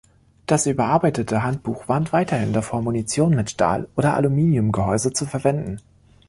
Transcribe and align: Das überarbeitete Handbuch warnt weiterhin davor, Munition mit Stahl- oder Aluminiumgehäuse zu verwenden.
Das 0.47 0.65
überarbeitete 0.65 1.43
Handbuch 1.43 1.87
warnt 1.87 2.11
weiterhin 2.11 2.53
davor, 2.53 2.81
Munition 2.81 3.35
mit 3.35 3.51
Stahl- 3.51 3.87
oder 3.95 4.15
Aluminiumgehäuse 4.15 5.13
zu 5.13 5.27
verwenden. 5.27 5.79